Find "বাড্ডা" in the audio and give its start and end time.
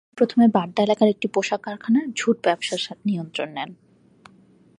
0.53-0.81